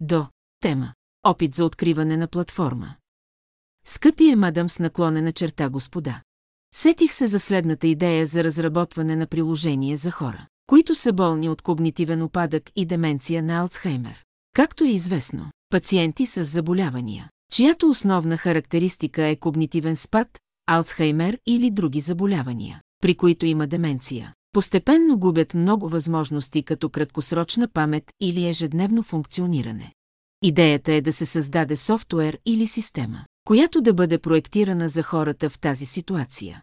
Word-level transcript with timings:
До. 0.00 0.26
Тема. 0.60 0.94
Опит 1.26 1.54
за 1.54 1.64
откриване 1.64 2.16
на 2.16 2.28
платформа. 2.28 2.94
Скъпи 3.84 4.28
е 4.30 4.36
мадам 4.36 4.68
с 4.68 4.78
наклонена 4.78 5.32
черта 5.32 5.68
господа. 5.68 6.22
Сетих 6.74 7.12
се 7.12 7.26
за 7.26 7.40
следната 7.40 7.86
идея 7.86 8.26
за 8.26 8.44
разработване 8.44 9.16
на 9.16 9.26
приложение 9.26 9.96
за 9.96 10.10
хора, 10.10 10.46
които 10.66 10.94
са 10.94 11.12
болни 11.12 11.48
от 11.48 11.62
когнитивен 11.62 12.22
опадък 12.22 12.70
и 12.76 12.86
деменция 12.86 13.42
на 13.42 13.60
Алцхаймер. 13.60 14.24
Както 14.52 14.84
е 14.84 14.88
известно, 14.88 15.50
пациенти 15.70 16.26
с 16.26 16.44
заболявания, 16.44 17.30
чиято 17.52 17.90
основна 17.90 18.36
характеристика 18.36 19.26
е 19.26 19.36
когнитивен 19.36 19.96
спад, 19.96 20.38
Алцхаймер 20.66 21.38
или 21.46 21.70
други 21.70 22.00
заболявания, 22.00 22.80
при 23.02 23.14
които 23.14 23.46
има 23.46 23.66
деменция, 23.66 24.34
постепенно 24.52 25.18
губят 25.18 25.54
много 25.54 25.88
възможности 25.88 26.62
като 26.62 26.88
краткосрочна 26.88 27.68
памет 27.68 28.04
или 28.20 28.48
ежедневно 28.48 29.02
функциониране. 29.02 29.94
Идеята 30.42 30.92
е 30.92 31.00
да 31.00 31.12
се 31.12 31.26
създаде 31.26 31.76
софтуер 31.76 32.38
или 32.46 32.66
система, 32.66 33.24
която 33.44 33.80
да 33.80 33.94
бъде 33.94 34.18
проектирана 34.18 34.88
за 34.88 35.02
хората 35.02 35.50
в 35.50 35.58
тази 35.58 35.86
ситуация. 35.86 36.62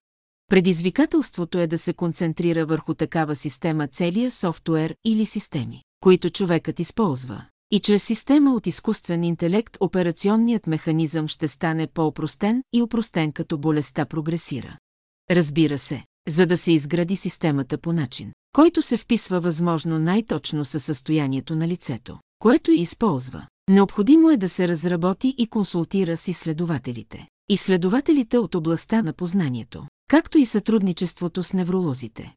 Предизвикателството 0.49 1.59
е 1.59 1.67
да 1.67 1.77
се 1.77 1.93
концентрира 1.93 2.65
върху 2.65 2.93
такава 2.93 3.35
система 3.35 3.87
целия 3.87 4.31
софтуер 4.31 4.95
или 5.05 5.25
системи, 5.25 5.81
които 5.99 6.29
човекът 6.29 6.79
използва. 6.79 7.45
И 7.71 7.79
чрез 7.79 8.03
система 8.03 8.53
от 8.53 8.67
изкуствен 8.67 9.23
интелект 9.23 9.77
операционният 9.79 10.67
механизъм 10.67 11.27
ще 11.27 11.47
стане 11.47 11.87
по-опростен 11.87 12.63
и 12.73 12.81
опростен 12.81 13.31
като 13.31 13.57
болестта 13.57 14.05
прогресира. 14.05 14.77
Разбира 15.31 15.77
се, 15.77 16.03
за 16.27 16.45
да 16.45 16.57
се 16.57 16.71
изгради 16.71 17.15
системата 17.15 17.77
по 17.77 17.93
начин, 17.93 18.31
който 18.53 18.81
се 18.81 18.97
вписва 18.97 19.39
възможно 19.39 19.99
най-точно 19.99 20.65
със 20.65 20.83
състоянието 20.83 21.55
на 21.55 21.67
лицето, 21.67 22.19
което 22.39 22.71
използва. 22.71 23.47
Необходимо 23.69 24.29
е 24.31 24.37
да 24.37 24.49
се 24.49 24.67
разработи 24.67 25.35
и 25.37 25.47
консултира 25.47 26.17
с 26.17 26.27
изследователите. 26.27 27.27
Изследователите 27.49 28.37
от 28.37 28.55
областта 28.55 29.01
на 29.01 29.13
познанието, 29.13 29.87
както 30.09 30.37
и 30.37 30.45
сътрудничеството 30.45 31.43
с 31.43 31.53
невролозите. 31.53 32.35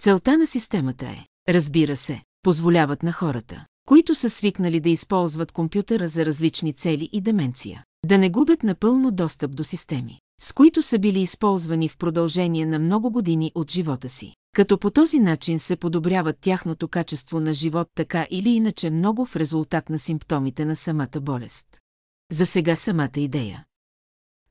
Целта 0.00 0.38
на 0.38 0.46
системата 0.46 1.06
е, 1.06 1.26
разбира 1.48 1.96
се, 1.96 2.22
позволяват 2.42 3.02
на 3.02 3.12
хората, 3.12 3.64
които 3.86 4.14
са 4.14 4.30
свикнали 4.30 4.80
да 4.80 4.90
използват 4.90 5.52
компютъра 5.52 6.08
за 6.08 6.26
различни 6.26 6.72
цели 6.72 7.08
и 7.12 7.20
деменция, 7.20 7.84
да 8.06 8.18
не 8.18 8.30
губят 8.30 8.62
напълно 8.62 9.10
достъп 9.10 9.56
до 9.56 9.64
системи, 9.64 10.18
с 10.42 10.52
които 10.52 10.82
са 10.82 10.98
били 10.98 11.20
използвани 11.20 11.88
в 11.88 11.98
продължение 11.98 12.66
на 12.66 12.78
много 12.78 13.10
години 13.10 13.52
от 13.54 13.70
живота 13.70 14.08
си. 14.08 14.34
Като 14.54 14.78
по 14.78 14.90
този 14.90 15.18
начин 15.18 15.58
се 15.58 15.76
подобряват 15.76 16.38
тяхното 16.40 16.88
качество 16.88 17.40
на 17.40 17.54
живот 17.54 17.88
така 17.94 18.26
или 18.30 18.50
иначе 18.50 18.90
много 18.90 19.26
в 19.26 19.36
резултат 19.36 19.90
на 19.90 19.98
симптомите 19.98 20.64
на 20.64 20.76
самата 20.76 21.20
болест. 21.20 21.66
За 22.32 22.46
сега 22.46 22.76
самата 22.76 23.10
идея. 23.16 23.64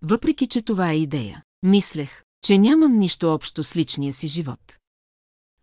Въпреки, 0.01 0.47
че 0.47 0.61
това 0.61 0.91
е 0.91 0.97
идея, 0.97 1.43
мислех, 1.63 2.23
че 2.45 2.57
нямам 2.57 2.99
нищо 2.99 3.33
общо 3.33 3.63
с 3.63 3.75
личния 3.75 4.13
си 4.13 4.27
живот. 4.27 4.77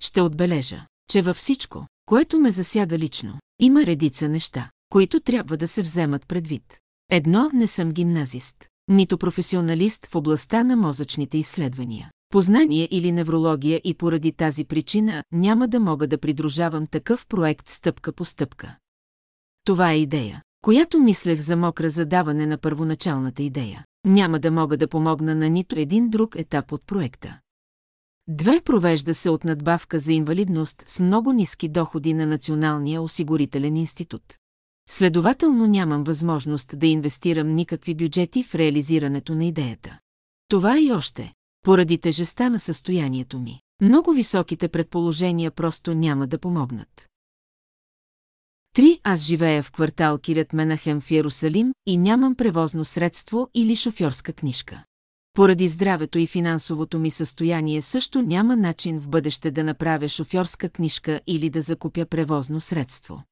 Ще 0.00 0.20
отбележа, 0.20 0.86
че 1.10 1.22
във 1.22 1.36
всичко, 1.36 1.86
което 2.06 2.38
ме 2.38 2.50
засяга 2.50 2.98
лично, 2.98 3.40
има 3.58 3.86
редица 3.86 4.28
неща, 4.28 4.70
които 4.90 5.20
трябва 5.20 5.56
да 5.56 5.68
се 5.68 5.82
вземат 5.82 6.28
предвид. 6.28 6.78
Едно, 7.10 7.50
не 7.54 7.66
съм 7.66 7.92
гимназист, 7.92 8.68
нито 8.88 9.18
професионалист 9.18 10.06
в 10.06 10.14
областта 10.14 10.64
на 10.64 10.76
мозъчните 10.76 11.38
изследвания, 11.38 12.10
познание 12.30 12.88
или 12.90 13.12
неврология 13.12 13.80
и 13.84 13.94
поради 13.94 14.32
тази 14.32 14.64
причина 14.64 15.24
няма 15.32 15.68
да 15.68 15.80
мога 15.80 16.06
да 16.06 16.18
придружавам 16.18 16.86
такъв 16.86 17.26
проект 17.26 17.68
стъпка 17.68 18.12
по 18.12 18.24
стъпка. 18.24 18.76
Това 19.64 19.92
е 19.92 20.00
идея, 20.00 20.42
която 20.62 21.00
мислех 21.00 21.40
за 21.40 21.56
мокра 21.56 21.90
задаване 21.90 22.46
на 22.46 22.58
първоначалната 22.58 23.42
идея. 23.42 23.84
Няма 24.06 24.38
да 24.38 24.50
мога 24.50 24.76
да 24.76 24.88
помогна 24.88 25.34
на 25.34 25.48
нито 25.48 25.78
един 25.78 26.10
друг 26.10 26.36
етап 26.36 26.72
от 26.72 26.86
проекта. 26.86 27.38
Две 28.28 28.60
провежда 28.60 29.14
се 29.14 29.30
от 29.30 29.44
надбавка 29.44 29.98
за 29.98 30.12
инвалидност 30.12 30.84
с 30.86 31.00
много 31.00 31.32
ниски 31.32 31.68
доходи 31.68 32.14
на 32.14 32.26
Националния 32.26 33.02
осигурителен 33.02 33.76
институт. 33.76 34.22
Следователно 34.90 35.66
нямам 35.66 36.04
възможност 36.04 36.78
да 36.78 36.86
инвестирам 36.86 37.54
никакви 37.54 37.94
бюджети 37.94 38.42
в 38.42 38.54
реализирането 38.54 39.34
на 39.34 39.44
идеята. 39.44 39.98
Това 40.48 40.80
и 40.80 40.92
още, 40.92 41.32
поради 41.64 41.98
тежеста 41.98 42.50
на 42.50 42.60
състоянието 42.60 43.38
ми. 43.38 43.60
Много 43.82 44.12
високите 44.12 44.68
предположения 44.68 45.50
просто 45.50 45.94
няма 45.94 46.26
да 46.26 46.38
помогнат. 46.38 47.08
Три, 48.74 49.00
аз 49.04 49.20
живея 49.20 49.62
в 49.62 49.72
квартал 49.72 50.18
Кирят 50.18 50.52
Менахем 50.52 51.00
в 51.00 51.10
Иерусалим 51.10 51.72
и 51.86 51.96
нямам 51.96 52.34
превозно 52.34 52.84
средство 52.84 53.48
или 53.54 53.76
шофьорска 53.76 54.32
книжка. 54.32 54.84
Поради 55.32 55.68
здравето 55.68 56.18
и 56.18 56.26
финансовото 56.26 56.98
ми 56.98 57.10
състояние 57.10 57.82
също 57.82 58.22
няма 58.22 58.56
начин 58.56 58.98
в 58.98 59.08
бъдеще 59.08 59.50
да 59.50 59.64
направя 59.64 60.08
шофьорска 60.08 60.68
книжка 60.68 61.20
или 61.26 61.50
да 61.50 61.60
закупя 61.60 62.06
превозно 62.06 62.60
средство. 62.60 63.22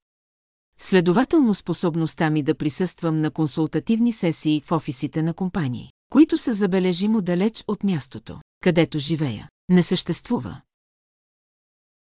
Следователно 0.78 1.54
способността 1.54 2.30
ми 2.30 2.42
да 2.42 2.54
присъствам 2.54 3.20
на 3.20 3.30
консултативни 3.30 4.12
сесии 4.12 4.62
в 4.66 4.72
офисите 4.72 5.22
на 5.22 5.34
компании, 5.34 5.90
които 6.10 6.38
са 6.38 6.52
забележимо 6.52 7.20
далеч 7.20 7.64
от 7.68 7.84
мястото, 7.84 8.40
където 8.62 8.98
живея, 8.98 9.48
не 9.68 9.82
съществува. 9.82 10.60